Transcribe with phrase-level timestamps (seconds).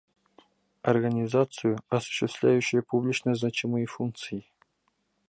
[0.81, 4.47] «,организацию, осуществляющую публично значимые функции,»;